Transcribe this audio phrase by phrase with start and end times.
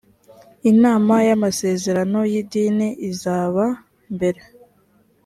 [0.71, 3.65] inama y amasezerano y idini izaba
[4.15, 4.41] mbere